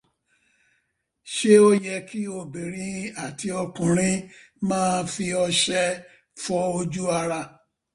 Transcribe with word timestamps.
Ṣé 1.35 1.53
ó 1.67 1.71
yẹ 1.83 1.95
kí 2.09 2.19
obìnrin 2.39 3.11
àti 3.23 3.47
ọkùnrin 3.63 4.17
máa 4.67 4.95
fi 5.13 5.25
ọ̀sẹ̀ 5.45 5.89
fọ 6.43 6.55
ojú 6.79 7.03
ara? 7.19 7.41